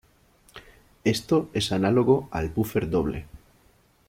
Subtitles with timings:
[1.03, 3.27] Esto es análogo al buffer doble.